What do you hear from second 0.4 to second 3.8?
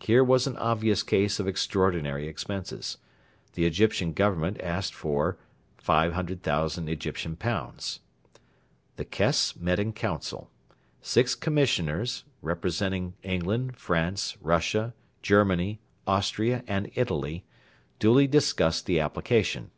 an obvious case of 'extraordinary expenses.' The